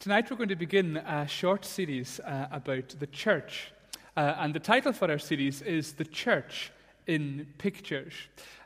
[0.00, 3.72] Tonight we're going to begin a short series uh, about the church.
[4.16, 6.70] Uh, and the title for our series is The Church
[7.08, 8.14] in Pictures.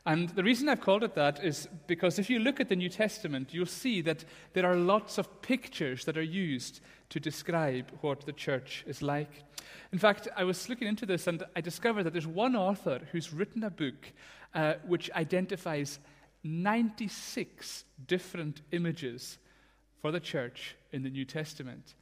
[0.05, 2.91] And the reason I've called it that is because if you look at the New
[2.91, 8.27] Testament, you'll see that there are lots of pictures that are used to describe what
[8.27, 9.43] the church is like.
[9.91, 13.33] In fact, I was looking into this and I discovered that there's one author who's
[13.33, 14.13] written a book
[14.55, 15.99] uh, which identifies
[16.45, 19.39] 96 different images
[20.03, 21.95] for the church in the New Testament.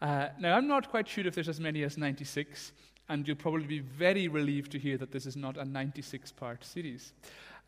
[0.00, 2.72] Uh, now, I'm not quite sure if there's as many as 96,
[3.10, 6.64] and you'll probably be very relieved to hear that this is not a 96 part
[6.64, 7.12] series.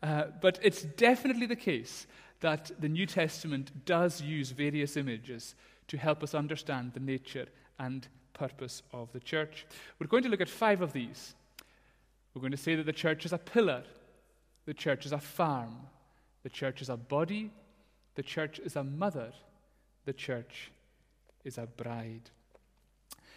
[0.01, 2.07] Uh, but it's definitely the case
[2.39, 5.55] that the New Testament does use various images
[5.87, 7.45] to help us understand the nature
[7.79, 9.65] and purpose of the church.
[9.99, 11.35] We're going to look at five of these.
[12.33, 13.83] We're going to say that the church is a pillar,
[14.65, 15.77] the church is a farm,
[16.43, 17.51] the church is a body,
[18.15, 19.31] the church is a mother,
[20.07, 20.71] the church
[21.43, 22.31] is a bride.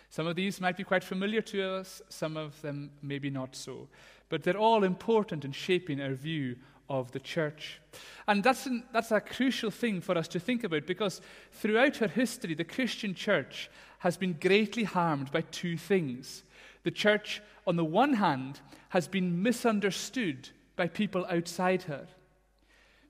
[0.08, 3.88] Some of these might be quite familiar to us, some of them maybe not so.
[4.28, 6.56] But they're all important in shaping our view
[6.88, 7.80] of the church.
[8.28, 11.20] And that's, an, that's a crucial thing for us to think about because
[11.52, 16.44] throughout her history, the Christian church has been greatly harmed by two things.
[16.84, 22.06] The church, on the one hand, has been misunderstood by people outside her.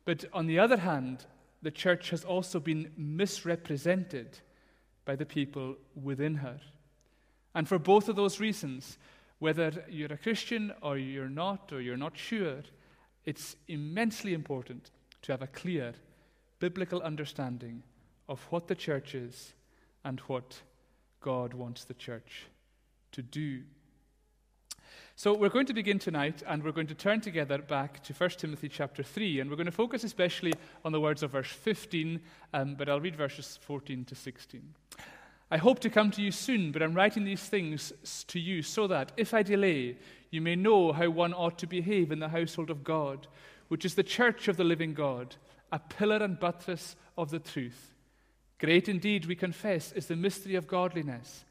[0.06, 1.26] But on the other hand,
[1.62, 4.38] the church has also been misrepresented
[5.04, 6.60] by the people within her.
[7.54, 8.98] And for both of those reasons,
[9.38, 12.62] whether you're a Christian or you're not, or you're not sure,
[13.24, 14.90] it's immensely important
[15.22, 15.94] to have a clear
[16.58, 17.82] biblical understanding
[18.28, 19.54] of what the church is
[20.04, 20.62] and what
[21.20, 22.46] God wants the church
[23.12, 23.62] to do.
[25.20, 28.30] So we're going to begin tonight and we're going to turn together back to 1
[28.38, 32.18] Timothy chapter 3 and we're going to focus especially on the words of verse 15,
[32.54, 34.62] um, but I'll read verses 14 to 16.
[35.50, 37.92] I hope to come to you soon, but I'm writing these things
[38.28, 39.98] to you so that, if I delay,
[40.30, 43.26] you may know how one ought to behave in the household of God,
[43.68, 45.36] which is the church of the living God,
[45.70, 47.92] a pillar and buttress of the truth.
[48.58, 51.44] Great indeed, we confess, is the mystery of godliness.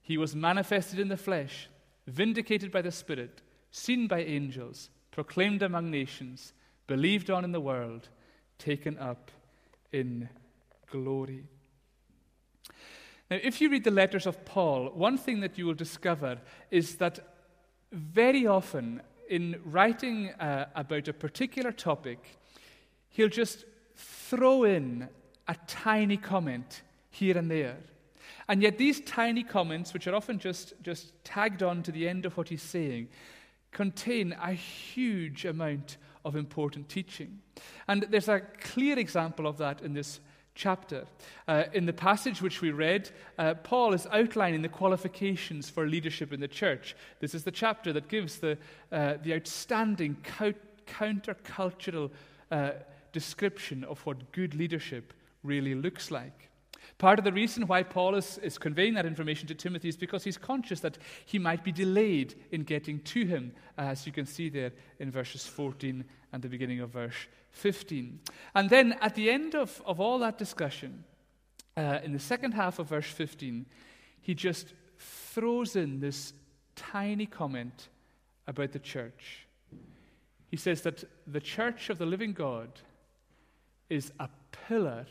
[0.00, 1.68] He was manifested in the flesh
[2.06, 6.52] vindicated by the Spirit, seen by angels, proclaimed among nations,
[6.86, 8.08] believed on in the world,
[8.58, 9.30] taken up
[9.92, 10.28] in
[10.90, 11.44] glory.
[13.30, 16.38] Now, if you read the letters of Paul, one thing that you will discover
[16.70, 17.18] is that
[17.92, 22.38] very often in writing uh, about a particular topic,
[23.08, 23.64] he'll just
[23.96, 25.08] throw in
[25.48, 27.78] a tiny comment here and there.
[28.48, 32.26] And yet, these tiny comments, which are often just, just tagged on to the end
[32.26, 33.08] of what he's saying,
[33.72, 37.40] contain a huge amount of important teaching.
[37.88, 40.20] And there's a clear example of that in this
[40.54, 41.04] chapter.
[41.46, 46.32] Uh, in the passage which we read, uh, Paul is outlining the qualifications for leadership
[46.32, 46.96] in the church.
[47.20, 48.58] This is the chapter that gives the,
[48.90, 50.16] uh, the outstanding
[50.86, 52.10] countercultural
[52.50, 52.70] uh,
[53.12, 55.12] description of what good leadership
[55.42, 56.50] really looks like.
[56.98, 60.24] Part of the reason why Paul is, is conveying that information to Timothy is because
[60.24, 64.48] he's conscious that he might be delayed in getting to him, as you can see
[64.48, 68.20] there in verses 14 and the beginning of verse 15.
[68.54, 71.04] And then at the end of, of all that discussion,
[71.76, 73.66] uh, in the second half of verse 15,
[74.20, 76.32] he just throws in this
[76.74, 77.88] tiny comment
[78.46, 79.46] about the church.
[80.50, 82.68] He says that the church of the living God
[83.90, 84.28] is a
[84.68, 85.06] pillar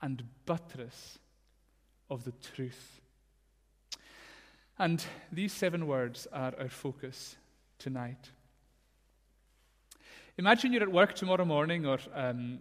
[0.00, 1.18] and buttress
[2.10, 3.00] of the truth.
[4.78, 7.36] And these seven words are our focus
[7.78, 8.30] tonight.
[10.36, 12.60] Imagine you're at work tomorrow morning or um,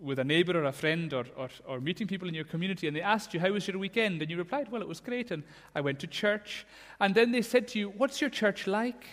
[0.00, 2.96] with a neighbor or a friend or, or, or, meeting people in your community and
[2.96, 4.20] they asked you, How was your weekend?
[4.20, 5.30] And you replied, Well, it was great.
[5.30, 6.66] And I went to church.
[7.00, 9.06] And then they said to you, What's your church like?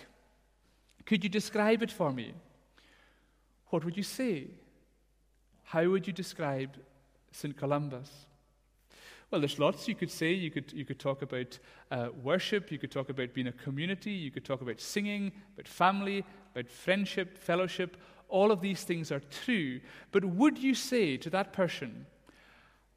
[1.06, 2.34] Could you describe it for me?
[3.70, 4.48] What would you say?
[5.64, 6.76] How would you describe
[7.32, 7.56] St.
[7.56, 8.26] Columba's?
[9.30, 10.32] Well, there's lots you could say.
[10.32, 11.58] You could, you could talk about
[11.90, 15.66] uh, worship, you could talk about being a community, you could talk about singing, about
[15.66, 16.22] family,
[16.54, 17.96] about friendship, fellowship.
[18.28, 19.80] All of these things are true.
[20.10, 22.06] But would you say to that person,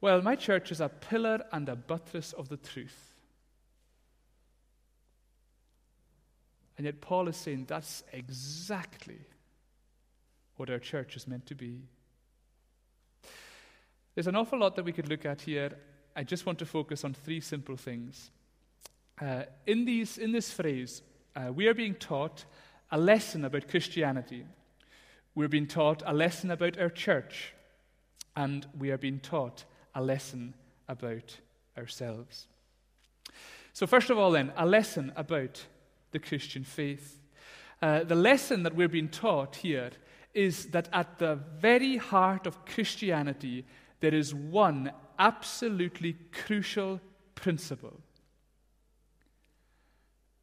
[0.02, 3.14] well, my church is a pillar and a buttress of the truth?
[6.76, 9.20] And yet, Paul is saying that's exactly
[10.56, 11.80] what our church is meant to be.
[14.16, 15.72] There's an awful lot that we could look at here.
[16.16, 18.30] I just want to focus on three simple things.
[19.20, 21.02] Uh, in, these, in this phrase,
[21.36, 22.46] uh, we are being taught
[22.90, 24.46] a lesson about Christianity.
[25.34, 27.52] We're being taught a lesson about our church.
[28.34, 30.54] And we are being taught a lesson
[30.88, 31.36] about
[31.76, 32.46] ourselves.
[33.74, 35.62] So, first of all, then, a lesson about
[36.12, 37.20] the Christian faith.
[37.82, 39.90] Uh, the lesson that we're being taught here
[40.32, 43.66] is that at the very heart of Christianity,
[44.00, 47.00] there is one absolutely crucial
[47.34, 48.00] principle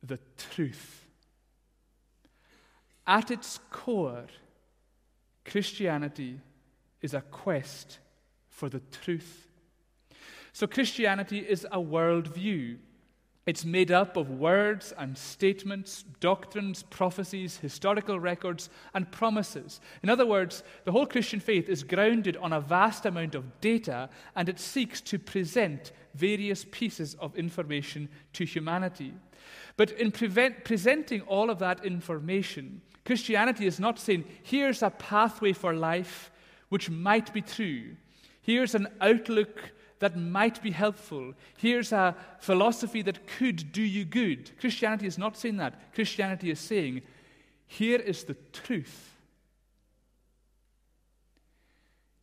[0.06, 1.06] the truth.
[3.08, 4.28] At its core,
[5.46, 6.40] Christianity
[7.02, 8.00] is a quest
[8.50, 9.48] for the truth.
[10.52, 12.78] So, Christianity is a worldview.
[13.46, 19.82] It's made up of words and statements, doctrines, prophecies, historical records, and promises.
[20.02, 24.10] In other words, the whole Christian faith is grounded on a vast amount of data
[24.38, 29.14] and it seeks to present various pieces of information to humanity.
[29.76, 35.52] But in prevent, presenting all of that information, Christianity is not saying, here's a pathway
[35.52, 36.32] for life
[36.70, 37.98] which might be true.
[38.42, 41.34] Here's an outlook that might be helpful.
[41.58, 44.52] Here's a philosophy that could do you good.
[44.60, 45.94] Christianity is not saying that.
[45.94, 47.02] Christianity is saying,
[47.68, 49.12] here is the truth.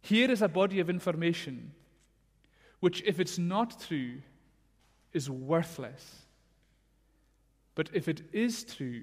[0.03, 1.73] Here is a body of information
[2.81, 4.23] which, if it's not true,
[5.13, 6.23] is worthless.
[7.75, 9.03] But if it is true,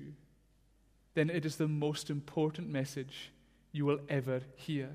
[1.13, 3.31] then it is the most important message
[3.71, 4.89] you will ever hear.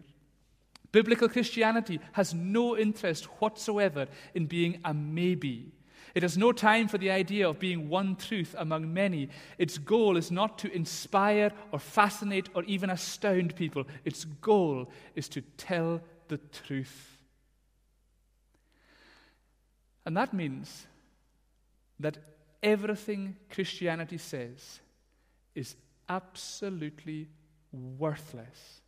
[0.93, 5.73] Biblical Christianity has no interest whatsoever in being a maybe.
[6.15, 9.31] It has no time for the idea of being one truth among many.
[9.57, 13.85] Its goal is not to inspire or fascinate or even astound people.
[14.05, 16.37] Its goal is to tell the
[16.67, 17.17] truth.
[20.05, 20.87] And that means
[21.99, 22.19] that
[22.63, 24.81] everything Christianity says
[25.55, 25.77] is
[26.11, 27.29] absolutely
[27.73, 28.82] worthless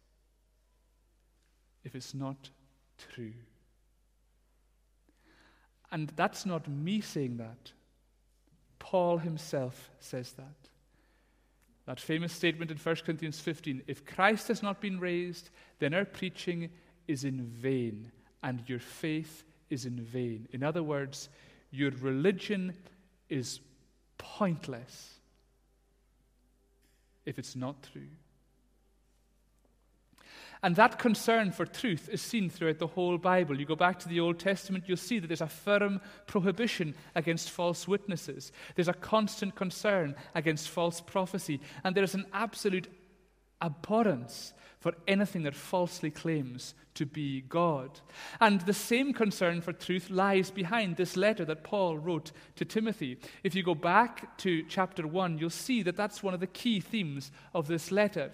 [1.85, 2.51] if it's not
[3.13, 3.33] true.
[5.93, 7.73] And that's not me saying that.
[8.79, 10.69] Paul himself says that.
[11.87, 16.05] That famous statement in 1 Corinthians 15 if Christ has not been raised, then our
[16.05, 16.71] preaching
[17.07, 18.11] is in vain,
[18.43, 20.49] and your faith is in vain.
[20.53, 21.29] In other words,
[21.71, 22.75] your religion
[23.29, 23.61] is
[24.17, 25.15] pointless
[27.27, 28.09] if it's not true.
[30.65, 33.61] And that concern for truth is seen throughout the whole Bible.
[33.61, 37.51] You go back to the Old Testament, you'll see that there's a firm prohibition against
[37.51, 38.51] false witnesses.
[38.75, 41.61] There's a constant concern against false prophecy.
[41.85, 42.89] And there's an absolute
[43.61, 48.01] abhorrence for anything that falsely claims to be God.
[48.41, 53.19] And the same concern for truth lies behind this letter that Paul wrote to Timothy.
[53.43, 56.81] If you go back to chapter 1, you'll see that that's one of the key
[56.81, 58.33] themes of this letter.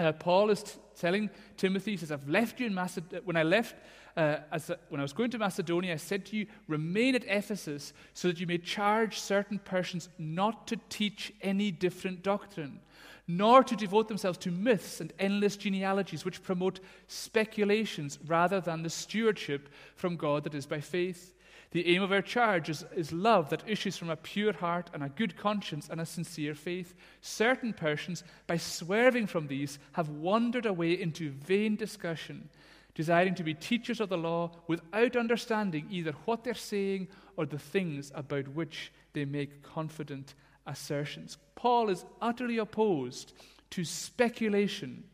[0.00, 3.20] Uh, Paul is t- telling Timothy, he says, I've left you in Macedonia.
[3.22, 3.74] When I left,
[4.16, 7.92] uh, a, when I was going to Macedonia, I said to you, remain at Ephesus
[8.14, 12.80] so that you may charge certain persons not to teach any different doctrine,
[13.28, 18.88] nor to devote themselves to myths and endless genealogies which promote speculations rather than the
[18.88, 21.34] stewardship from God that is by faith.
[21.72, 25.04] The aim of our charge is, is love that issues from a pure heart and
[25.04, 26.96] a good conscience and a sincere faith.
[27.20, 32.48] Certain persons, by swerving from these, have wandered away into vain discussion,
[32.94, 37.06] desiring to be teachers of the law without understanding either what they're saying
[37.36, 40.34] or the things about which they make confident
[40.66, 41.38] assertions.
[41.54, 43.32] Paul is utterly opposed
[43.70, 45.04] to speculation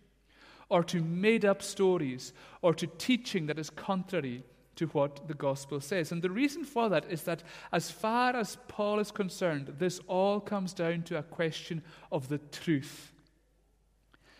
[0.70, 4.42] or to made up stories or to teaching that is contrary
[4.76, 6.12] to what the gospel says.
[6.12, 7.42] And the reason for that is that,
[7.72, 12.38] as far as Paul is concerned, this all comes down to a question of the
[12.38, 13.12] truth.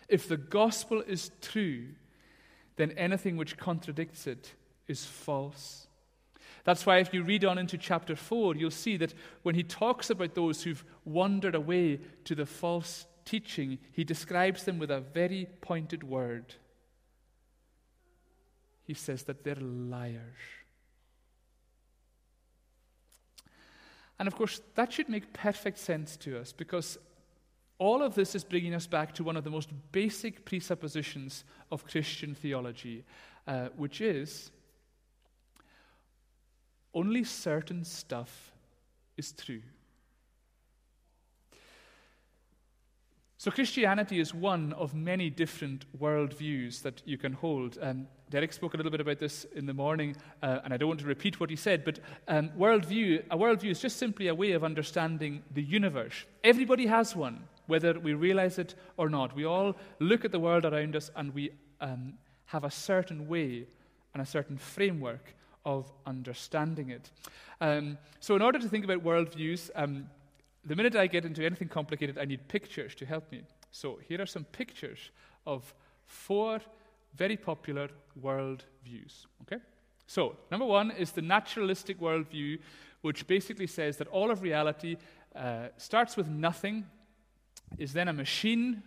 [0.09, 1.88] If the gospel is true,
[2.76, 4.55] then anything which contradicts it
[4.87, 5.88] is false.
[6.64, 10.11] That's why, if you read on into chapter 4, you'll see that when he talks
[10.11, 15.49] about those who've wandered away to the false teaching, he describes them with a very
[15.61, 16.55] pointed word
[18.87, 20.38] he says that they're liars.
[24.19, 26.97] And of course, that should make perfect sense to us because
[27.78, 31.85] all of this is bringing us back to one of the most basic presuppositions of
[31.85, 33.05] Christian theology,
[33.47, 34.50] uh, which is
[36.95, 38.52] only certain stuff
[39.19, 39.62] is true.
[43.37, 47.76] So, Christianity is one of many different worldviews that you can hold.
[47.81, 50.88] Um, Derek spoke a little bit about this in the morning, uh, and I don't
[50.88, 54.35] want to repeat what he said, but um, worldview, a worldview is just simply a
[54.35, 56.25] way of understanding the universe.
[56.42, 59.37] Everybody has one, whether we realize it or not.
[59.37, 62.14] We all look at the world around us and we um,
[62.47, 63.66] have a certain way
[64.12, 67.11] and a certain framework of understanding it.
[67.61, 70.09] Um, so, in order to think about worldviews, um,
[70.64, 73.42] the minute I get into anything complicated, I need pictures to help me.
[73.71, 75.11] So, here are some pictures
[75.47, 75.73] of
[76.06, 76.61] four
[77.16, 77.88] very popular
[78.23, 79.26] worldviews.
[79.42, 79.61] Okay?
[80.06, 82.58] So, number one is the naturalistic worldview,
[83.00, 84.96] which basically says that all of reality
[85.35, 86.87] uh, starts with nothing,
[87.78, 88.82] is then a machine,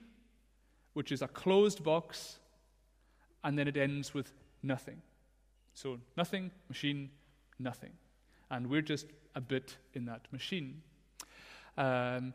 [0.94, 2.40] which is a closed box,
[3.44, 4.32] and then it ends with
[4.64, 5.02] nothing.
[5.74, 7.10] So, nothing, machine,
[7.60, 7.92] nothing.
[8.50, 10.82] And we're just a bit in that machine.
[11.78, 12.34] Um,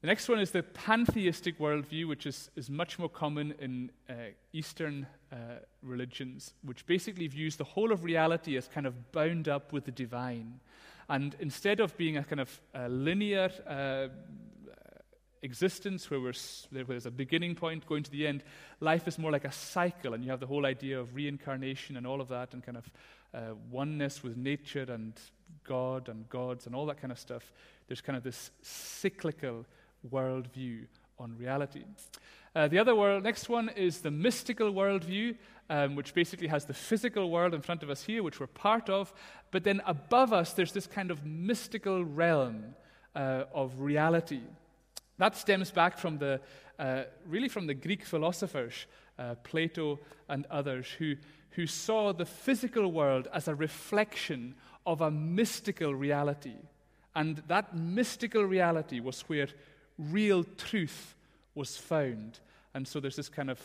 [0.00, 4.14] the next one is the pantheistic worldview, which is, is much more common in uh,
[4.52, 5.36] Eastern uh,
[5.82, 9.90] religions, which basically views the whole of reality as kind of bound up with the
[9.90, 10.60] divine.
[11.08, 14.08] And instead of being a kind of linear uh,
[15.42, 16.20] existence where
[16.70, 18.42] there's a beginning point going to the end,
[18.80, 22.06] life is more like a cycle, and you have the whole idea of reincarnation and
[22.06, 22.90] all of that, and kind of
[23.32, 25.14] uh, oneness with nature and
[25.64, 27.52] God and gods and all that kind of stuff.
[27.86, 29.64] There's kind of this cyclical
[30.10, 30.86] worldview
[31.18, 31.84] on reality.
[32.54, 35.36] Uh, the other world, next one is the mystical worldview,
[35.68, 38.88] um, which basically has the physical world in front of us here, which we're part
[38.88, 39.12] of,
[39.50, 42.74] but then above us, there's this kind of mystical realm
[43.14, 44.40] uh, of reality.
[45.18, 46.40] That stems back from the,
[46.78, 48.86] uh, really from the Greek philosophers,
[49.18, 49.98] uh, Plato
[50.28, 51.16] and others, who,
[51.50, 56.56] who saw the physical world as a reflection of a mystical reality.
[57.14, 59.48] And that mystical reality was where
[59.98, 61.14] real truth
[61.54, 62.40] was found.
[62.74, 63.60] And so there's this kind of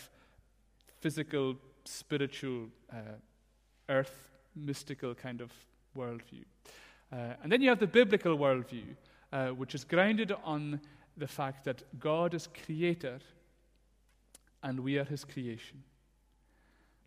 [0.99, 3.17] physical, spiritual, uh,
[3.89, 5.51] earth, mystical kind of
[5.97, 6.45] worldview.
[7.11, 8.95] Uh, and then you have the biblical worldview,
[9.33, 10.79] uh, which is grounded on
[11.17, 13.19] the fact that God is creator
[14.63, 15.83] and we are his creation.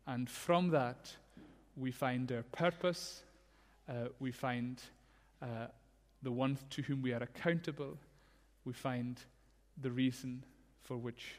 [0.06, 1.14] And from that,
[1.76, 3.22] we find our purpose,
[3.88, 4.82] uh, we find
[5.40, 5.66] uh,
[6.22, 7.96] the one to whom we are accountable,
[8.64, 9.20] we find
[9.80, 10.44] the reason
[10.82, 11.36] for which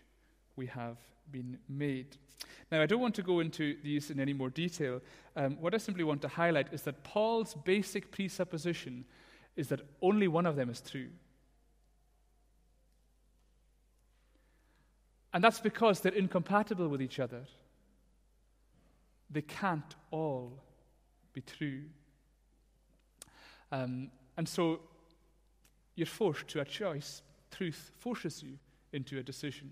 [0.56, 0.98] we have
[1.32, 2.18] been made.
[2.72, 5.02] Now, I don't want to go into these in any more detail.
[5.36, 9.06] Um, what I simply want to highlight is that Paul's basic presupposition
[9.56, 11.10] is that only one of them is true.
[15.34, 17.42] And that's because they're incompatible with each other.
[19.30, 20.60] They can't all
[21.34, 21.82] be true.
[23.72, 24.80] Um, and so
[25.96, 27.22] you're forced to a choice.
[27.52, 28.58] Truth forces you
[28.94, 29.72] into a decision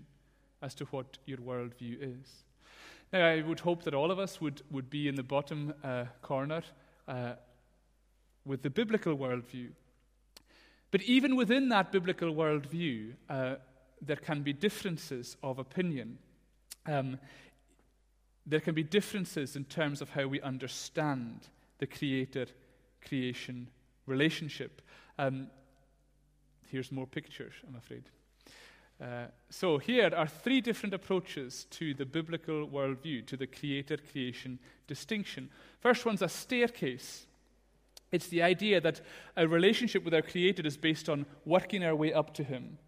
[0.62, 2.44] as to what your worldview is.
[3.12, 6.06] Now, I would hope that all of us would, would be in the bottom uh,
[6.22, 6.62] corner
[7.06, 7.34] uh,
[8.44, 9.68] with the biblical worldview.
[10.90, 13.56] But even within that biblical worldview, uh,
[14.00, 16.18] there can be differences of opinion.
[16.86, 17.18] Um,
[18.46, 22.46] there can be differences in terms of how we understand the creator
[23.06, 23.68] creation
[24.06, 24.82] relationship.
[25.18, 25.48] Um,
[26.74, 28.02] here's more pictures, I'm afraid.
[29.00, 34.58] Uh, so, here are three different approaches to the biblical worldview, to the creator creation
[34.88, 35.50] distinction.
[35.78, 37.26] First one's a staircase.
[38.10, 39.00] It's the idea that
[39.36, 42.78] a relationship with our Creator is based on working our way up to Him.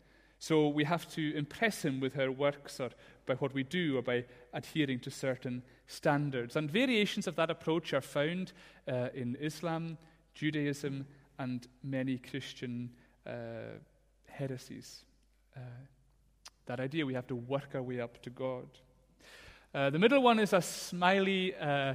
[0.41, 2.91] So we have to impress him with our works or
[3.25, 6.57] by what we do or by adhering to certain standards.
[6.57, 8.53] And variations of that approach are found
[8.87, 9.97] uh, in Islam,
[10.35, 11.07] Judaism,
[11.39, 12.91] and many Christian
[13.27, 13.79] uh,
[14.27, 15.05] heresies.
[15.57, 15.61] Uh,
[16.67, 18.67] that idea we have to work our way up to God.
[19.75, 21.95] Uh, the middle one is a smiley uh,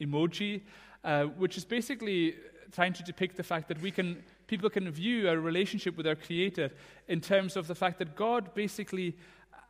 [0.00, 0.62] emoji,
[1.04, 2.34] uh, which is basically
[2.72, 6.14] trying to depict the fact that we can people can view our relationship with our
[6.14, 6.70] Creator
[7.06, 9.16] in terms of the fact that God basically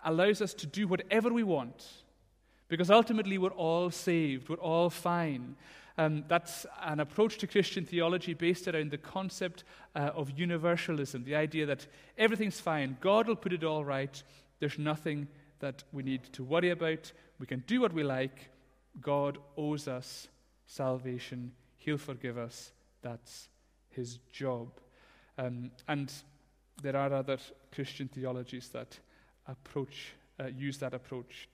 [0.04, 1.84] allows us to do whatever we want.
[2.68, 5.56] Because ultimately, we're all saved, we're all fine.
[5.98, 9.64] Um, that's an approach to Christian theology based around the concept
[9.94, 11.86] uh, of universalism, the idea that
[12.16, 14.22] everything's fine, God will put it all right,
[14.60, 15.26] there's nothing
[15.58, 18.50] that we need to worry about, we can do what we like,
[19.00, 20.28] God owes us
[20.66, 23.48] salvation, He'll forgive us, that's
[23.90, 24.68] his job.
[25.36, 26.12] Um, and
[26.82, 27.38] there are other
[27.72, 28.98] Christian theologies that
[29.46, 31.48] approach, uh, use that approach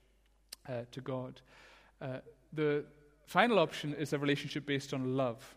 [0.67, 1.41] uh, to God.
[2.01, 2.17] Uh,
[2.53, 2.85] the
[3.25, 5.55] final option is a relationship based on love,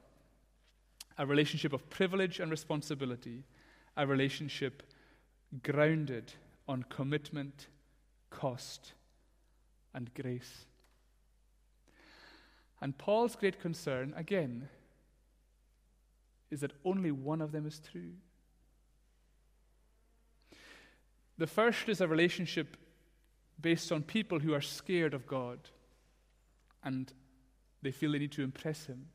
[1.16, 3.44] a relationship of privilege and responsibility,
[3.96, 4.82] a relationship
[5.62, 6.32] grounded
[6.66, 7.68] on commitment,
[8.30, 8.92] cost,
[9.94, 10.66] and grace.
[12.80, 14.68] And Paul's great concern, again,
[16.50, 18.12] is that only one of them is true.
[21.37, 22.76] The first is a relationship
[23.60, 25.58] based on people who are scared of God
[26.82, 27.12] and
[27.82, 29.06] They feel they need to impress him.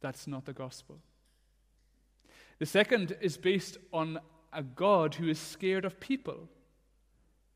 [0.00, 1.00] That's not the gospel.
[2.58, 4.20] The second is based on
[4.52, 6.48] a God who is scared of people,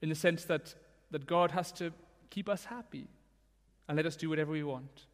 [0.00, 0.74] in the sense that,
[1.10, 1.92] that God has to
[2.30, 3.08] keep us happy
[3.88, 5.06] and let us do whatever we want.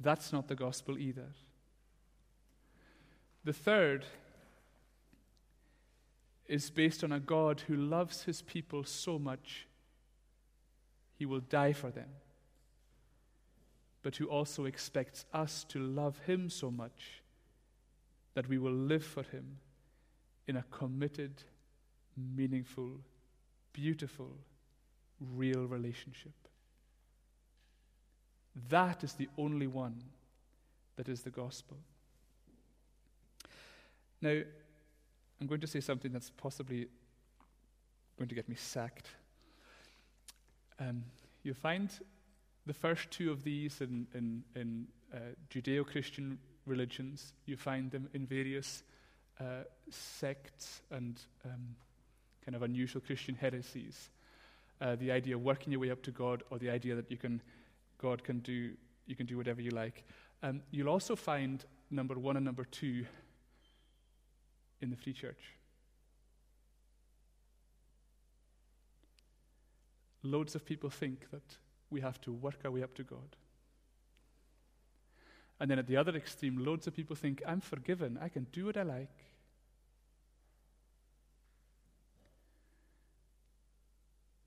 [0.00, 1.34] That's not the gospel either.
[3.44, 4.06] The third
[6.46, 9.66] is based on a God who loves his people so much
[11.16, 12.08] he will die for them,
[14.02, 17.22] but who also expects us to love him so much
[18.34, 19.58] that we will live for him
[20.46, 21.42] in a committed,
[22.36, 23.00] meaningful,
[23.72, 24.30] beautiful,
[25.20, 26.32] real relationship.
[28.68, 30.02] That is the only one
[30.96, 31.76] that is the gospel.
[34.20, 34.40] Now,
[35.40, 36.86] I'm going to say something that's possibly
[38.16, 39.08] going to get me sacked.
[40.78, 41.04] Um,
[41.42, 41.90] you find
[42.66, 45.18] the first two of these in, in, in uh,
[45.50, 48.82] Judeo Christian religions, you find them in various
[49.40, 51.76] uh, sects and um,
[52.44, 54.10] kind of unusual Christian heresies.
[54.80, 57.16] Uh, the idea of working your way up to God, or the idea that you
[57.16, 57.40] can,
[57.98, 58.72] God can do,
[59.06, 60.04] you can do whatever you like.
[60.42, 63.06] Um, you'll also find number one and number two
[64.80, 65.54] in the free church.
[70.24, 71.56] Loads of people think that
[71.90, 73.36] we have to work our way up to God.
[75.60, 78.66] And then at the other extreme, loads of people think, I'm forgiven, I can do
[78.66, 79.10] what I like.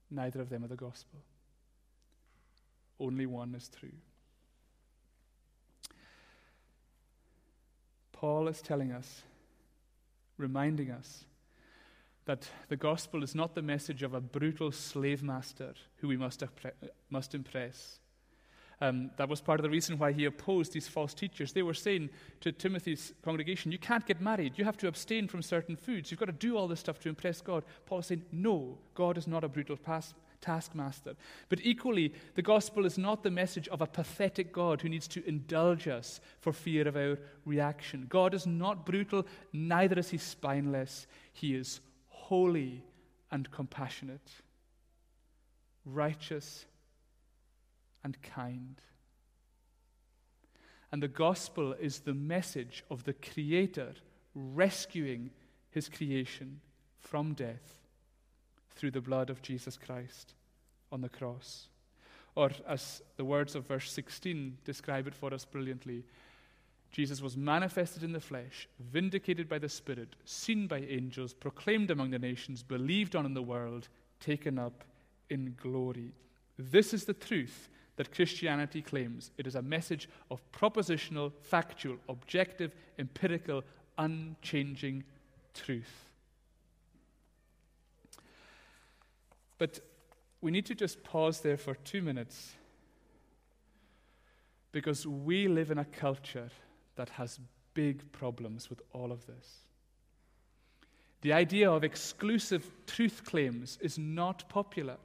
[0.10, 1.20] Neither of them are the gospel.
[3.00, 3.94] Only one is true.
[8.12, 9.22] Paul is telling us,
[10.38, 11.24] reminding us,
[12.28, 16.44] that the gospel is not the message of a brutal slave master who we must,
[17.10, 18.00] must impress.
[18.80, 21.54] Um, that was part of the reason why he opposed these false teachers.
[21.54, 22.10] They were saying
[22.42, 24.54] to Timothy's congregation, You can't get married.
[24.58, 26.12] You have to abstain from certain foods.
[26.12, 27.64] You've got to do all this stuff to impress God.
[27.88, 31.16] Paul is saying, No, God is not a brutal pas- taskmaster.
[31.50, 35.28] But equally, the gospel is not the message of a pathetic God who needs to
[35.28, 38.06] indulge us for fear of our reaction.
[38.08, 41.08] God is not brutal, neither is he spineless.
[41.34, 41.80] He is
[42.28, 42.84] holy
[43.32, 44.32] and compassionate,
[45.86, 46.66] righteous
[48.04, 48.82] and kind.
[50.92, 53.94] And the gospel is the message of the Creator
[54.36, 55.30] rescuing
[55.70, 56.60] his creation
[57.00, 57.78] from death
[58.76, 60.34] through the blood of Jesus Christ
[60.92, 61.68] on the cross.
[62.36, 66.04] Or, as the words of verse 16 describe it for us brilliantly,
[66.92, 72.12] Jesus was manifested in the flesh, vindicated by the Spirit, seen by angels, proclaimed among
[72.12, 73.88] the nations, believed on in the world,
[74.20, 74.84] taken up
[75.30, 76.14] in glory.
[76.58, 79.32] This is the truth that Christianity claims.
[79.38, 83.64] It is a message of propositional, factual, objective, empirical,
[83.98, 85.04] unchanging
[85.54, 86.06] truth.
[89.58, 89.80] But
[90.42, 92.54] we need to just pause there for two minutes
[94.72, 96.50] because we live in a culture
[96.98, 97.40] that has
[97.74, 99.60] big problems with all of this.
[101.22, 104.98] The idea of exclusive truth claims is not popular.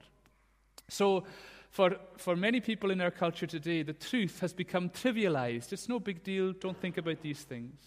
[0.89, 1.23] So,
[1.69, 5.73] for, for many people in our culture today, the truth has become trivialized.
[5.73, 7.79] It's no big deal, don't think about these things.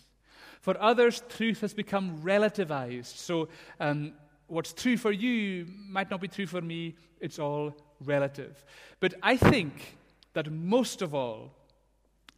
[0.61, 3.16] For others, truth has become relativized.
[3.16, 4.14] So, um,
[4.49, 8.64] what's true for you might not be true for me, it's all relative.
[8.99, 9.97] But I think
[10.33, 11.53] that most of all,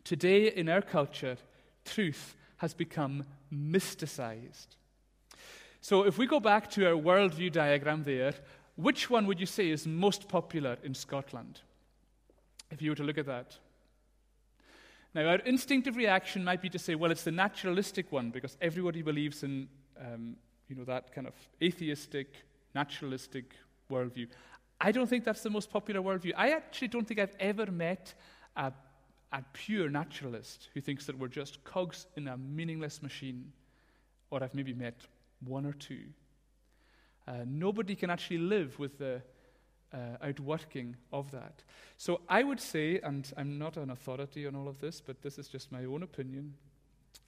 [0.04, 1.36] today in our culture,
[1.88, 4.76] truth has become mysticized.
[5.80, 8.34] So, if we go back to our worldview diagram there,
[8.76, 11.60] which one would you say is most popular in Scotland?
[12.70, 13.56] If you were to look at that.
[15.14, 19.02] Now, our instinctive reaction might be to say, well, it's the naturalistic one because everybody
[19.02, 20.36] believes in, um,
[20.68, 22.34] you know, that kind of atheistic,
[22.74, 23.54] naturalistic
[23.90, 24.28] worldview.
[24.80, 26.34] I don't think that's the most popular worldview.
[26.36, 28.14] I actually don't think I've ever met
[28.54, 28.72] a,
[29.32, 33.52] a pure naturalist who thinks that we're just cogs in a meaningless machine,
[34.30, 35.02] or I've maybe met
[35.44, 36.04] one or two.
[37.26, 39.20] Uh, nobody can actually live with the
[39.92, 41.62] uh, outworking of that.
[41.96, 45.38] So I would say, and I'm not an authority on all of this, but this
[45.38, 46.54] is just my own opinion.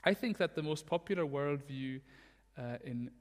[0.03, 2.01] I think that the most popular worldview
[2.57, 3.11] uh, in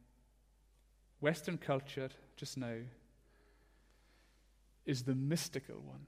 [1.20, 2.76] Western culture just now
[4.86, 6.06] is the mystical one.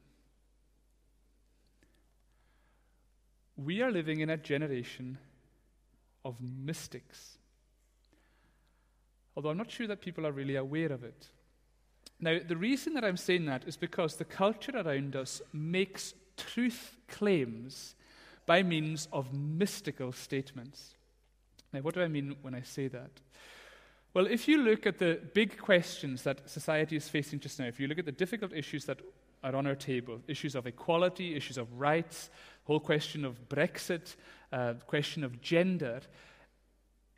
[3.65, 5.19] We are living in a generation
[6.25, 7.39] of mystics
[9.37, 11.29] although I'm not sure that people are really aware of it.
[12.21, 16.97] Now, the reason that I'm saying that is because the culture around us makes truth
[17.09, 17.95] claims
[18.47, 20.95] by means of mystical statements.
[21.73, 23.11] Now, what do I mean when I say that?
[24.15, 27.81] Well, if you look at the big questions that society is facing just now, if
[27.81, 29.01] you look at the difficult issues that
[29.43, 32.31] are on our table issues of equality, issues of rights,
[32.65, 34.17] whole question of Brexit,
[34.53, 36.01] uh, question of gender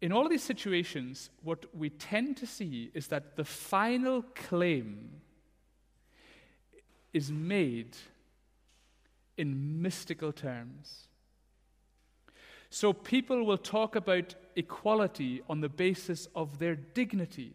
[0.05, 5.23] in all of these situations, what we tend to see is that the final claim
[7.15, 7.97] is made
[9.39, 11.09] in mystical terms.
[12.69, 17.55] So people will talk about equality on the basis of their dignity.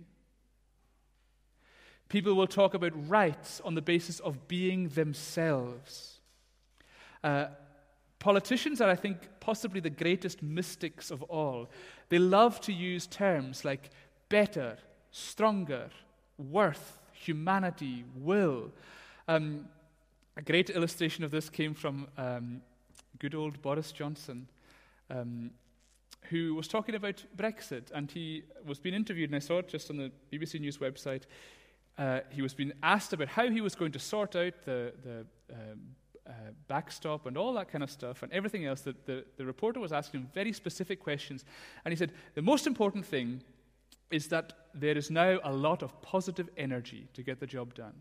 [2.07, 6.19] People will talk about rights on the basis of being themselves.
[7.23, 7.49] Uh,
[8.19, 11.69] politicians are, I think, possibly the greatest mystics of all.
[12.09, 13.89] They love to use terms like
[14.27, 14.77] better,
[15.11, 15.89] stronger,
[16.37, 18.71] worth, humanity, will.
[19.27, 19.67] Um,
[20.37, 22.61] a great illustration of this came from um,
[23.19, 24.47] good old Boris Johnson
[25.09, 25.51] um,
[26.29, 29.89] who was talking about Brexit, and he was being interviewed, and I saw it just
[29.89, 31.23] on the BBC News website.
[31.97, 35.25] Uh, he was being asked about how he was going to sort out the, the
[35.53, 35.79] um,
[36.29, 36.33] uh,
[36.67, 38.81] backstop and all that kind of stuff and everything else.
[38.81, 41.43] That the, the reporter was asking him very specific questions,
[41.83, 43.41] and he said, The most important thing
[44.11, 47.93] is that there is now a lot of positive energy to get the job done.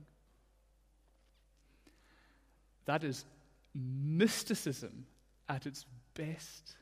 [2.86, 3.24] That is
[3.74, 5.06] mysticism
[5.48, 6.74] at its best.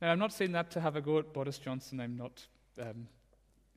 [0.00, 2.00] Now, I'm not saying that to have a go at Boris Johnson.
[2.00, 2.46] I'm not.
[2.80, 3.06] Um,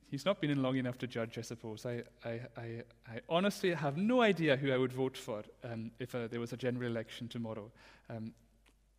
[0.10, 1.86] he's not been in long enough to judge, I suppose.
[1.86, 6.15] I, I, I, I honestly have no idea who I would vote for um, if
[6.15, 7.72] uh, there was a general election tomorrow.
[8.10, 8.34] Um,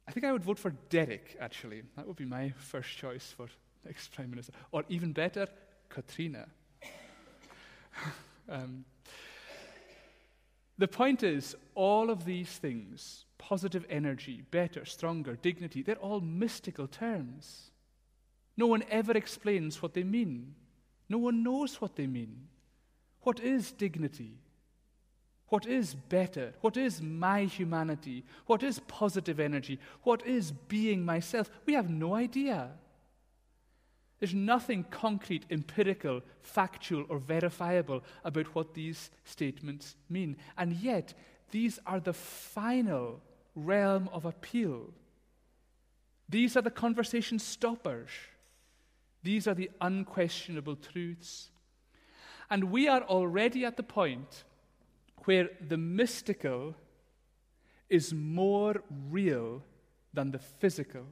[0.06, 1.82] I think I would vote for Derek, actually.
[1.96, 3.48] That would be my first choice for
[3.84, 4.52] next Prime Minister.
[4.72, 5.48] Or even better,
[5.88, 6.46] Katrina.
[8.48, 8.84] um,
[10.78, 16.86] the point is, all of these things positive energy, better, stronger, dignity, they're all mystical
[16.86, 17.70] terms.
[18.56, 20.54] No one ever explains what they mean.
[21.08, 22.48] No one knows what they mean.
[23.22, 24.38] What is dignity?
[25.48, 26.52] What is better?
[26.60, 28.24] What is my humanity?
[28.46, 29.78] What is positive energy?
[30.02, 31.50] What is being myself?
[31.64, 32.70] We have no idea.
[34.18, 40.36] There's nothing concrete, empirical, factual, or verifiable about what these statements mean.
[40.56, 41.14] And yet,
[41.50, 43.22] these are the final
[43.54, 44.92] realm of appeal.
[46.28, 48.10] These are the conversation stoppers.
[49.28, 51.50] These are the unquestionable truths.
[52.48, 54.44] And we are already at the point
[55.26, 56.74] where the mystical
[57.90, 59.62] is more real
[60.14, 61.02] than the physical.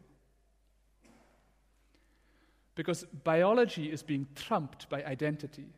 [2.74, 5.68] Because biology is being trumped by identity.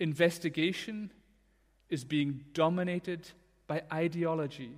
[0.00, 1.12] Investigation
[1.90, 3.28] is being dominated
[3.66, 4.72] by ideology.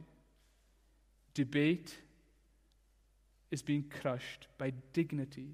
[1.34, 1.98] Debate
[3.52, 5.50] is being crushed by dignity.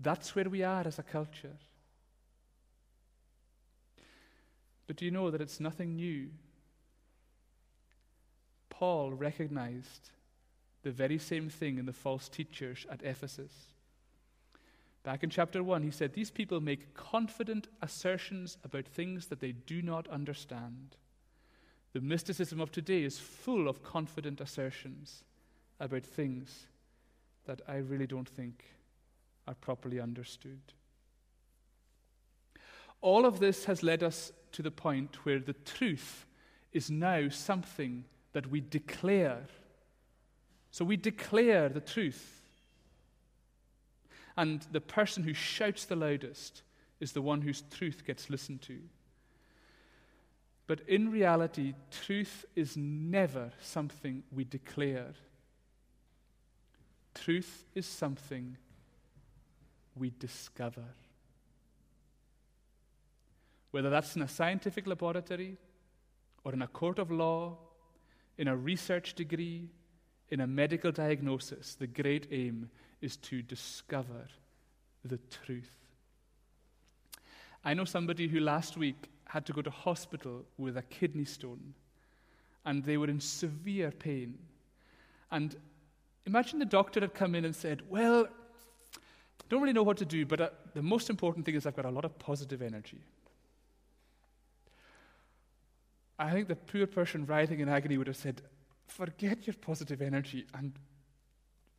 [0.00, 1.56] That's where we are as a culture.
[4.86, 6.30] But do you know that it's nothing new?
[8.70, 10.10] Paul recognized
[10.82, 13.52] the very same thing in the false teachers at Ephesus.
[15.02, 19.52] Back in chapter 1, he said, These people make confident assertions about things that they
[19.52, 20.96] do not understand.
[21.92, 25.24] The mysticism of today is full of confident assertions
[25.80, 26.66] about things
[27.46, 28.64] that I really don't think
[29.48, 30.60] are properly understood.
[33.00, 36.26] All of this has led us to the point where the truth
[36.72, 39.46] is now something that we declare.
[40.70, 42.42] So we declare the truth
[44.36, 46.62] and the person who shouts the loudest
[47.00, 48.78] is the one whose truth gets listened to.
[50.66, 55.14] But in reality, truth is never something we declare.
[57.14, 58.58] Truth is something
[59.98, 60.84] we discover.
[63.70, 65.56] Whether that's in a scientific laboratory,
[66.44, 67.58] or in a court of law,
[68.38, 69.68] in a research degree,
[70.30, 74.28] in a medical diagnosis, the great aim is to discover
[75.04, 75.76] the truth.
[77.64, 81.74] I know somebody who last week had to go to hospital with a kidney stone,
[82.64, 84.38] and they were in severe pain.
[85.30, 85.56] And
[86.26, 88.28] imagine the doctor had come in and said, Well,
[89.48, 91.86] don't really know what to do, but uh, the most important thing is I've got
[91.86, 93.00] a lot of positive energy.
[96.18, 98.42] I think the poor person writhing in agony would have said,
[98.86, 100.72] Forget your positive energy and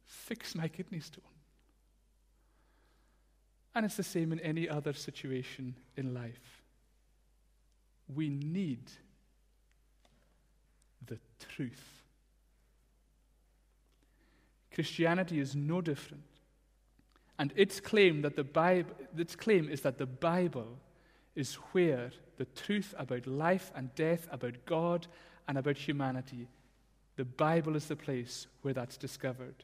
[0.05, 1.23] fix my kidney stone.
[3.75, 6.63] And it's the same in any other situation in life.
[8.13, 8.91] We need
[11.05, 11.83] the truth.
[14.73, 16.23] Christianity is no different.
[17.39, 20.77] And its claim that the Bible its claim is that the Bible
[21.35, 25.07] is where the truth about life and death, about God
[25.47, 26.47] and about humanity,
[27.15, 29.63] the Bible is the place where that's discovered.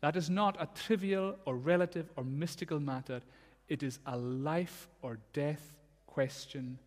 [0.00, 3.20] That is not a trivial or relative or mystical matter.
[3.68, 6.78] It is a life or death question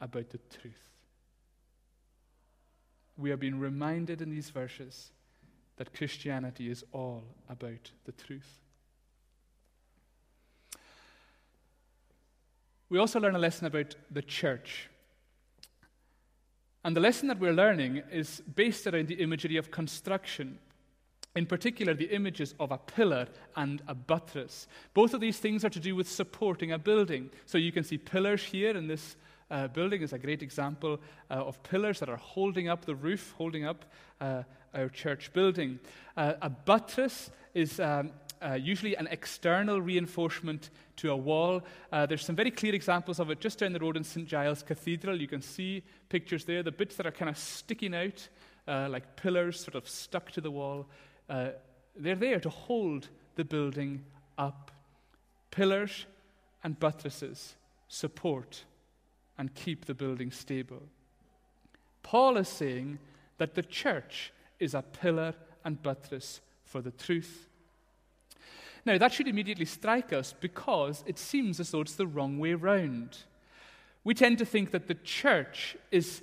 [0.00, 0.88] about the truth.
[3.16, 5.10] We are being reminded in these verses
[5.76, 8.60] that Christianity is all about the truth.
[12.90, 14.88] We also learn a lesson about the church.
[16.84, 20.58] And the lesson that we're learning is based around the imagery of construction.
[21.36, 24.66] In particular, the images of a pillar and a buttress.
[24.94, 27.30] Both of these things are to do with supporting a building.
[27.46, 29.16] So you can see pillars here in this
[29.50, 33.34] uh, building is a great example uh, of pillars that are holding up the roof,
[33.36, 33.84] holding up
[34.20, 34.42] uh,
[34.74, 35.78] our church building.
[36.16, 38.10] Uh, a buttress is um,
[38.42, 41.62] uh, usually an external reinforcement to a wall.
[41.92, 44.26] Uh, there's some very clear examples of it just down the road in St.
[44.26, 45.20] Giles Cathedral.
[45.20, 48.28] You can see pictures there, the bits that are kind of sticking out,
[48.66, 50.86] uh, like pillars sort of stuck to the wall.
[51.28, 51.50] Uh,
[51.96, 54.04] they're there to hold the building
[54.36, 54.70] up.
[55.50, 56.06] Pillars
[56.62, 57.56] and buttresses
[57.88, 58.64] support
[59.36, 60.82] and keep the building stable.
[62.02, 62.98] Paul is saying
[63.38, 67.48] that the church is a pillar and buttress for the truth
[68.84, 72.54] now, that should immediately strike us because it seems as though it's the wrong way
[72.54, 73.18] round.
[74.04, 76.22] We tend to think that the church is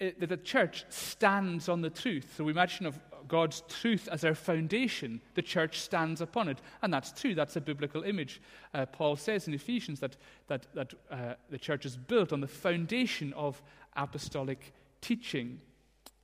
[0.00, 2.34] eh, that the church stands on the truth.
[2.36, 6.58] So we imagine of God's truth as our foundation, the church stands upon it.
[6.82, 8.40] And that's true, that's a biblical image.
[8.72, 12.48] Uh, Paul says in Ephesians that, that, that uh, the church is built on the
[12.48, 13.62] foundation of
[13.96, 15.60] apostolic teaching.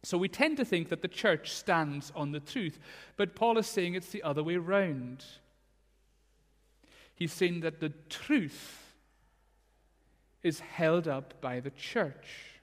[0.03, 2.79] So we tend to think that the church stands on the truth,
[3.17, 5.25] but Paul is saying it's the other way round.
[7.15, 8.95] He's saying that the truth
[10.43, 12.61] is held up by the church.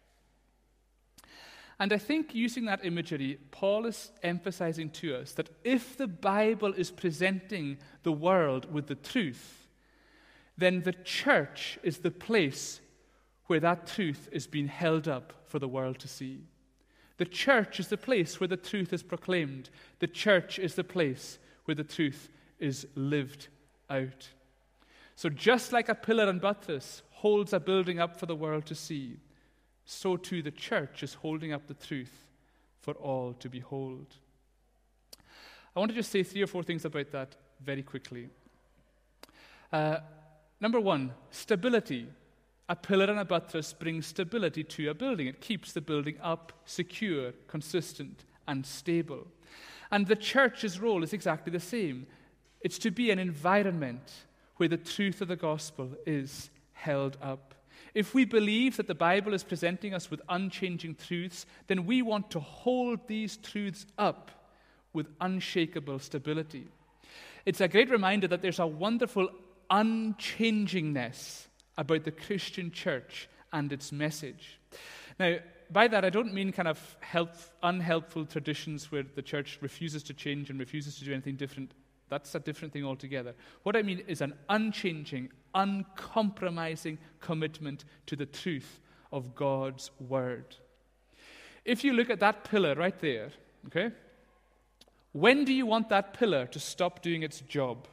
[1.79, 6.73] And I think using that imagery, Paul is emphasizing to us that if the Bible
[6.73, 9.67] is presenting the world with the truth,
[10.57, 12.81] then the church is the place
[13.47, 16.43] where that truth is being held up for the world to see.
[17.17, 19.71] The church is the place where the truth is proclaimed.
[19.99, 23.47] The church is the place where the truth is lived
[23.89, 24.29] out.
[25.21, 28.73] So, just like a pillar and buttress holds a building up for the world to
[28.73, 29.17] see,
[29.85, 32.25] so too the church is holding up the truth
[32.79, 34.15] for all to behold.
[35.75, 38.29] I want to just say three or four things about that very quickly.
[39.71, 39.97] Uh,
[40.59, 42.07] number one, stability.
[42.67, 45.27] A pillar and a buttress brings stability to a building.
[45.27, 49.27] It keeps the building up, secure, consistent, and stable.
[49.91, 52.07] And the church's role is exactly the same
[52.61, 54.11] it's to be an environment
[54.61, 57.55] where the truth of the gospel is held up.
[57.95, 62.29] If we believe that the Bible is presenting us with unchanging truths, then we want
[62.29, 64.29] to hold these truths up
[64.93, 66.67] with unshakable stability.
[67.43, 69.29] It's a great reminder that there's a wonderful
[69.71, 71.47] unchangingness
[71.79, 74.59] about the Christian church and its message.
[75.19, 75.37] Now,
[75.71, 77.31] by that, I don't mean kind of help,
[77.63, 81.71] unhelpful traditions where the church refuses to change and refuses to do anything different.
[82.11, 83.33] That's a different thing altogether.
[83.63, 88.81] What I mean is an unchanging, uncompromising commitment to the truth
[89.13, 90.57] of God's Word.
[91.63, 93.29] If you look at that pillar right there,
[93.67, 93.91] okay,
[95.13, 97.87] when do you want that pillar to stop doing its job?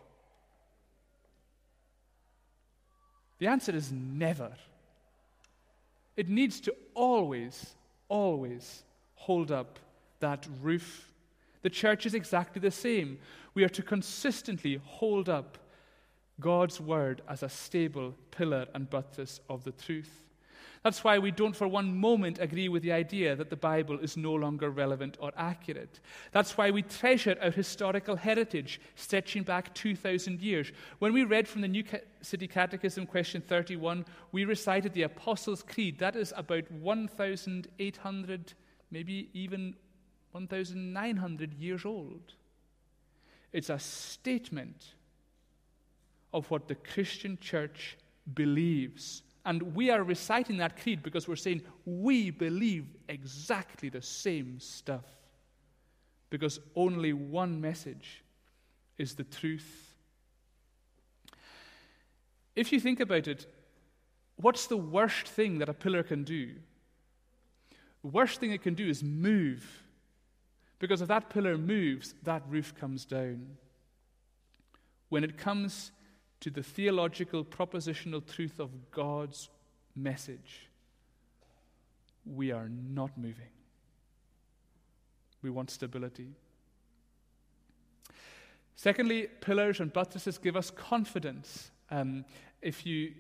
[3.38, 4.50] The answer is never.
[6.16, 7.76] It needs to always,
[8.08, 8.82] always
[9.14, 9.78] hold up
[10.18, 11.08] that roof
[11.62, 13.18] the church is exactly the same.
[13.58, 15.58] We are to consistently hold up
[16.38, 20.22] God's word as a stable pillar and buttress of the truth.
[20.84, 24.16] That's why we don't for one moment agree with the idea that the Bible is
[24.16, 25.98] no longer relevant or accurate.
[26.30, 30.70] That's why we treasure our historical heritage stretching back 2,000 years.
[31.00, 31.82] When we read from the New
[32.20, 35.98] City Catechism, question 31, we recited the Apostles' Creed.
[35.98, 38.52] That is about 1,800,
[38.92, 39.74] maybe even
[40.30, 42.34] 1,900 years old.
[43.52, 44.94] It's a statement
[46.32, 47.96] of what the Christian church
[48.34, 49.22] believes.
[49.44, 55.04] And we are reciting that creed because we're saying we believe exactly the same stuff.
[56.30, 58.22] Because only one message
[58.98, 59.94] is the truth.
[62.54, 63.46] if you think about it,
[64.36, 66.54] what's the worst thing that a pillar can do?
[68.02, 69.64] The worst thing it can do is move.
[70.78, 73.56] Because if that pillar moves, that roof comes down.
[75.08, 75.90] When it comes
[76.40, 79.48] to the theological, propositional truth of God's
[79.96, 80.68] message,
[82.24, 83.52] we are not moving.
[85.42, 86.28] We want stability.
[88.76, 91.70] Secondly, pillars and buttresses give us confidence.
[91.90, 92.24] Um,
[92.62, 93.12] if, you,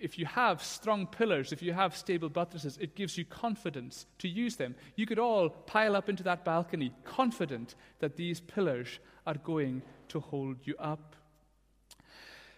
[0.00, 4.28] if you have strong pillars, if you have stable buttresses, it gives you confidence to
[4.28, 4.74] use them.
[4.96, 10.20] You could all pile up into that balcony confident that these pillars are going to
[10.20, 11.16] hold you up.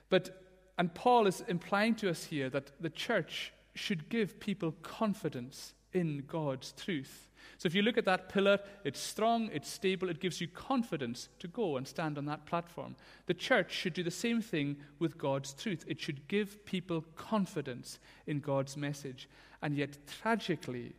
[0.09, 0.42] But,
[0.79, 6.25] and Paul is implying to us here that the church should give people confidence in
[6.27, 7.29] God's truth.
[7.59, 11.28] So if you look at that pillar, it's strong, it's stable, it gives you confidence
[11.38, 12.96] to go and stand on that platform.
[13.26, 15.85] The church should do the same thing with God's truth.
[15.87, 19.28] It should give people confidence in God's message.
[19.62, 20.94] And yet, tragically,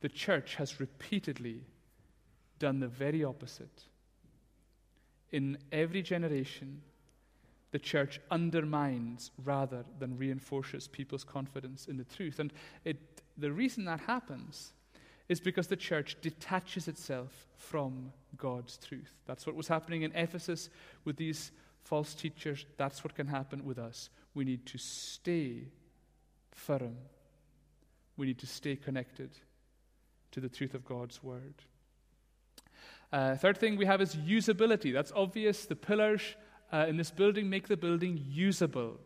[0.00, 1.62] the church has repeatedly
[2.58, 3.84] done the very opposite.
[5.32, 6.82] In every generation,
[7.72, 12.38] the church undermines rather than reinforces people's confidence in the truth.
[12.38, 12.52] And
[12.84, 12.96] it,
[13.36, 14.72] the reason that happens
[15.28, 19.12] is because the church detaches itself from God's truth.
[19.26, 20.68] That's what was happening in Ephesus
[21.04, 21.50] with these
[21.82, 22.64] false teachers.
[22.76, 24.10] That's what can happen with us.
[24.34, 25.68] We need to stay
[26.52, 26.96] firm,
[28.16, 29.30] we need to stay connected
[30.32, 31.54] to the truth of God's word.
[33.12, 34.92] Uh, third thing we have is usability.
[34.92, 35.64] That's obvious.
[35.66, 36.22] The pillars
[36.72, 38.98] uh, in this building make the building usable.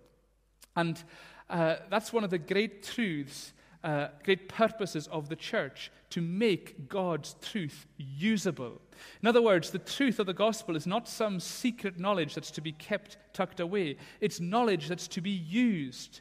[0.75, 1.03] And
[1.49, 6.89] uh, that's one of the great truths uh, great purposes of the church to make
[6.89, 8.81] God's truth usable.
[9.23, 12.61] In other words, the truth of the gospel is not some secret knowledge that's to
[12.61, 16.21] be kept tucked away, it's knowledge that's to be used.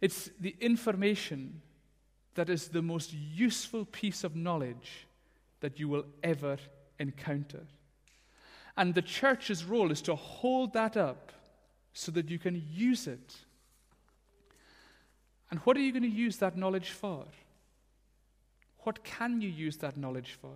[0.00, 1.62] It's the information
[2.34, 5.06] that is the most useful piece of knowledge
[5.60, 6.58] that you will ever
[6.98, 7.66] encounter.
[8.76, 11.32] And the church's role is to hold that up
[11.94, 13.34] so that you can use it.
[15.50, 17.24] And what are you going to use that knowledge for?
[18.80, 20.52] What can you use that knowledge for?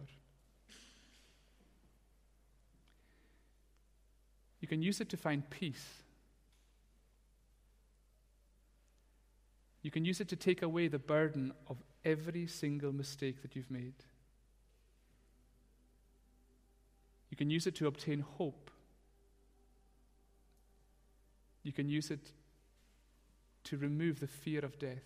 [4.61, 5.87] You can use it to find peace.
[9.83, 13.71] You can use it to take away the burden of every single mistake that you've
[13.71, 13.95] made.
[17.31, 18.71] You can use it to obtain hope.
[21.63, 22.33] You can use it
[23.65, 25.05] to remove the fear of death.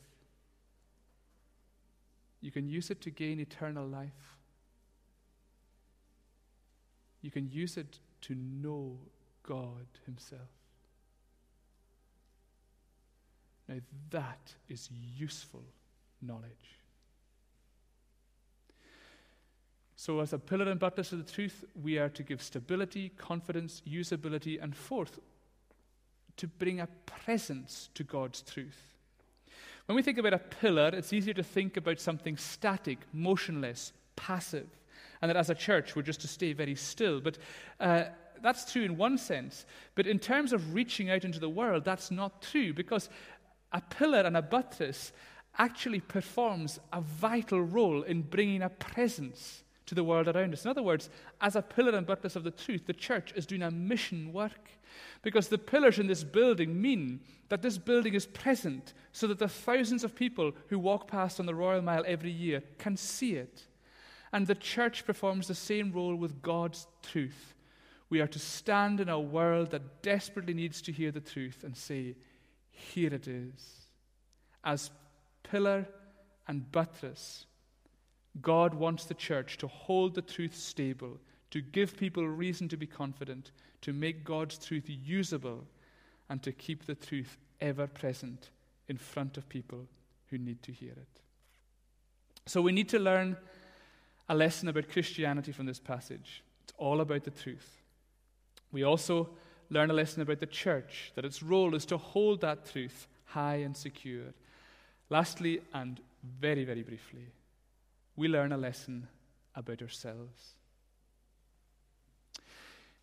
[2.40, 4.36] You can use it to gain eternal life.
[7.22, 8.98] You can use it to know
[9.42, 10.40] God Himself.
[13.66, 13.76] Now,
[14.10, 15.64] that is useful
[16.20, 16.80] knowledge.
[19.96, 23.80] So, as a pillar and buttress of the truth, we are to give stability, confidence,
[23.88, 25.18] usability, and fourth,
[26.36, 28.94] to bring a presence to God's truth.
[29.86, 34.68] When we think about a pillar, it's easier to think about something static, motionless, passive,
[35.20, 37.20] and that as a church we're just to stay very still.
[37.20, 37.38] But
[37.80, 38.04] uh,
[38.42, 39.66] that's true in one sense.
[39.94, 43.08] But in terms of reaching out into the world, that's not true because
[43.72, 45.12] a pillar and a buttress
[45.58, 50.64] actually performs a vital role in bringing a presence to the world around us.
[50.64, 53.62] In other words, as a pillar and buttress of the truth, the church is doing
[53.62, 54.70] a mission work.
[55.22, 59.48] Because the pillars in this building mean that this building is present so that the
[59.48, 63.64] thousands of people who walk past on the Royal Mile every year can see it.
[64.32, 67.54] And the church performs the same role with God's truth.
[68.10, 71.76] We are to stand in a world that desperately needs to hear the truth and
[71.76, 72.16] say,
[72.70, 73.86] Here it is.
[74.62, 74.90] As
[75.42, 75.86] pillar
[76.46, 77.46] and buttress,
[78.40, 81.18] God wants the church to hold the truth stable,
[81.50, 85.64] to give people reason to be confident, to make God's truth usable,
[86.28, 88.50] and to keep the truth ever present
[88.88, 89.86] in front of people
[90.30, 91.20] who need to hear it.
[92.46, 93.36] So we need to learn
[94.28, 96.42] a lesson about Christianity from this passage.
[96.64, 97.78] It's all about the truth.
[98.72, 99.30] We also
[99.70, 103.56] learn a lesson about the church, that its role is to hold that truth high
[103.56, 104.34] and secure.
[105.10, 106.00] Lastly, and
[106.40, 107.26] very, very briefly,
[108.16, 109.08] we learn a lesson
[109.54, 110.54] about ourselves.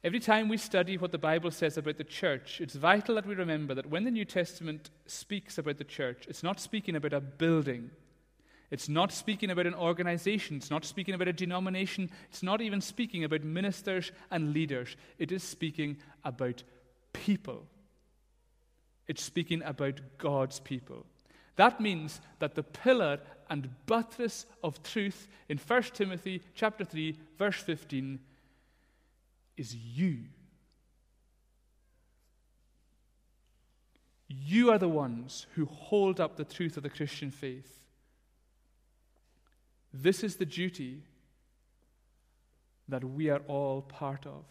[0.04, 3.36] Every time we study what the Bible says about the church, it's vital that we
[3.36, 7.22] remember that when the New Testament speaks about the church, it's not speaking about a
[7.22, 7.92] building.
[8.72, 10.58] It's not speaking about an organization.
[10.58, 12.10] It's not speaking about a denomination.
[12.30, 14.96] It's not even speaking about ministers and leaders.
[15.20, 16.64] It is speaking about
[17.14, 17.68] people.
[19.08, 21.06] It's speaking about God's people.
[21.56, 27.62] That means that the pillar and buttress of truth in 1 Timothy chapter 3 verse
[27.62, 28.20] 15
[29.58, 30.20] is you.
[34.28, 37.82] You are the ones who hold up the truth of the Christian faith.
[39.94, 41.02] This is the duty
[42.88, 44.46] that we are all part of.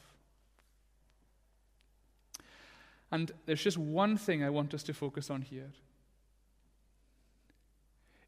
[3.11, 5.72] And there's just one thing I want us to focus on here.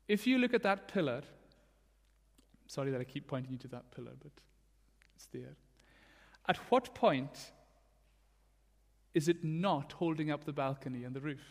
[0.09, 1.23] If you look at that pillar,
[2.67, 4.33] sorry that I keep pointing you to that pillar, but
[5.15, 5.57] it's there.
[6.49, 7.53] At what point
[9.15, 11.45] is it not holding up the balcony and the roof?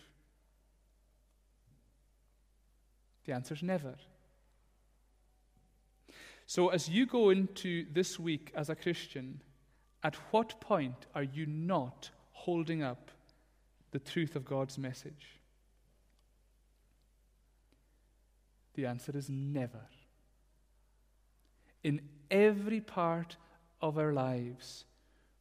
[3.25, 3.95] The answer is never.
[6.47, 9.41] So, as you go into this week as a Christian,
[10.03, 13.11] at what point are you not holding up
[13.91, 15.40] the truth of God's message?
[18.75, 19.81] The answer is never.
[21.83, 23.37] In every part
[23.81, 24.85] of our lives,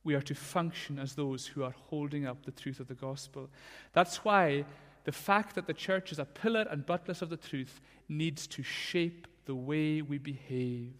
[0.02, 3.50] we are to function as those who are holding up the truth of the gospel.
[3.92, 4.64] That's why
[5.04, 8.62] the fact that the church is a pillar and buttress of the truth needs to
[8.62, 10.94] shape the way we behave.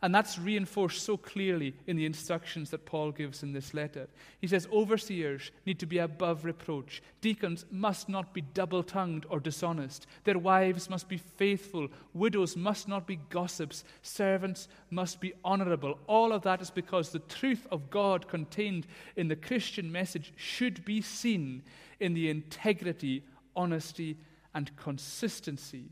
[0.00, 4.08] And that's reinforced so clearly in the instructions that Paul gives in this letter.
[4.40, 7.02] He says overseers need to be above reproach.
[7.20, 10.06] Deacons must not be double tongued or dishonest.
[10.22, 11.88] Their wives must be faithful.
[12.14, 13.82] Widows must not be gossips.
[14.02, 15.98] Servants must be honorable.
[16.06, 18.86] All of that is because the truth of God contained
[19.16, 21.62] in the Christian message should be seen
[21.98, 23.24] in the integrity,
[23.56, 24.16] honesty,
[24.54, 25.90] and consistency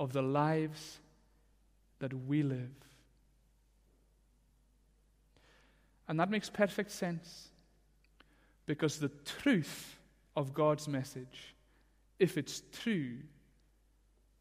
[0.00, 0.98] of the lives
[2.00, 2.87] that we live.
[6.08, 7.48] And that makes perfect sense
[8.66, 9.98] because the truth
[10.34, 11.54] of God's message,
[12.18, 13.18] if it's true,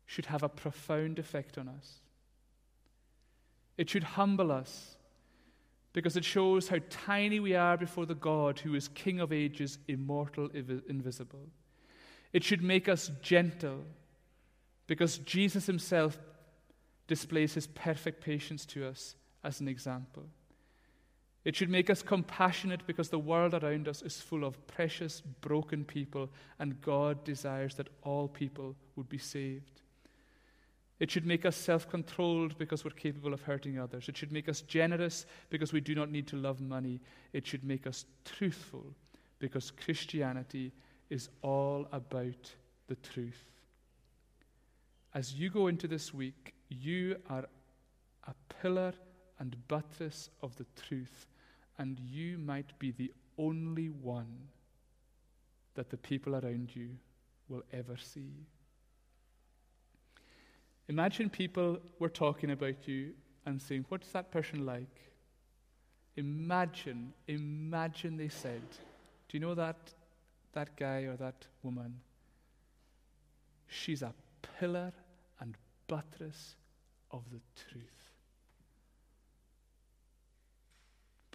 [0.05, 1.99] should have a profound effect on us.
[3.77, 4.95] It should humble us
[5.93, 9.77] because it shows how tiny we are before the God who is King of ages,
[9.87, 10.49] immortal,
[10.87, 11.49] invisible.
[12.33, 13.83] It should make us gentle
[14.85, 16.17] because Jesus himself
[17.07, 20.23] displays his perfect patience to us as an example.
[21.47, 25.85] It should make us compassionate because the world around us is full of precious, broken
[25.85, 26.29] people,
[26.59, 29.79] and God desires that all people would be saved.
[30.99, 34.09] It should make us self controlled because we're capable of hurting others.
[34.09, 36.99] It should make us generous because we do not need to love money.
[37.31, 38.93] It should make us truthful
[39.39, 40.73] because Christianity
[41.09, 42.53] is all about
[42.87, 43.45] the truth.
[45.13, 47.45] As you go into this week, you are
[48.27, 48.91] a pillar
[49.39, 51.25] and buttress of the truth
[51.79, 54.47] and you might be the only one
[55.75, 56.89] that the people around you
[57.49, 58.31] will ever see.
[60.89, 63.11] Imagine people were talking about you
[63.45, 65.11] and saying, What's that person like?
[66.15, 68.61] Imagine, imagine they said,
[69.29, 69.77] Do you know that,
[70.53, 71.99] that guy or that woman?
[73.67, 74.13] She's a
[74.59, 74.93] pillar
[75.39, 75.55] and
[75.87, 76.55] buttress
[77.11, 77.83] of the truth.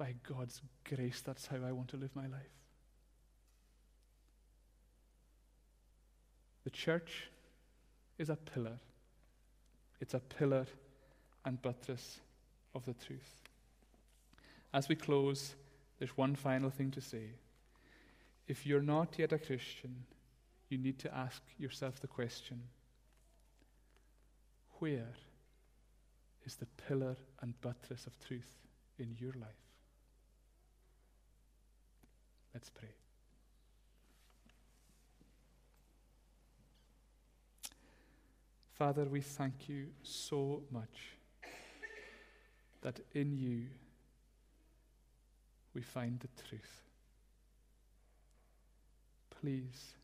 [0.02, 2.56] By God's grace, that's how I want to live my life.
[6.64, 7.30] The church
[8.18, 8.80] is a pillar.
[10.00, 10.66] It's a pillar
[11.44, 12.18] and buttress
[12.74, 13.42] of the truth.
[14.74, 15.54] As we close,
[16.00, 17.36] there's one final thing to say.
[18.48, 20.02] If you're not yet a Christian,
[20.68, 22.60] you need to ask yourself the question
[24.80, 25.14] where
[26.44, 28.50] is the pillar and buttress of truth
[28.98, 29.71] in your life?
[32.54, 32.88] Let's pray.
[38.74, 41.16] Father, we thank you so much
[42.82, 43.66] that in you
[45.74, 46.82] we find the truth.
[49.40, 49.94] Please,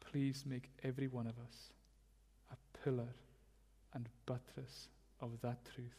[0.00, 1.72] please make every one of us
[2.50, 3.14] a pillar
[3.94, 4.88] and buttress
[5.20, 5.98] of that truth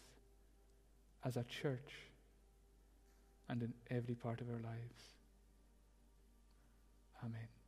[1.23, 2.09] as a church
[3.49, 5.15] and in every part of our lives.
[7.23, 7.58] Amen.